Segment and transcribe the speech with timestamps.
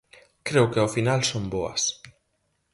[0.47, 1.81] Creo que ao final son boas.